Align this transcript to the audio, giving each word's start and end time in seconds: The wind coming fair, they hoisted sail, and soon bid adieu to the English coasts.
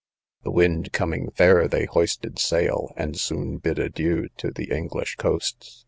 The 0.41 0.49
wind 0.49 0.91
coming 0.93 1.29
fair, 1.29 1.67
they 1.67 1.85
hoisted 1.85 2.39
sail, 2.39 2.91
and 2.97 3.15
soon 3.19 3.57
bid 3.57 3.77
adieu 3.77 4.29
to 4.37 4.49
the 4.49 4.71
English 4.75 5.17
coasts. 5.17 5.79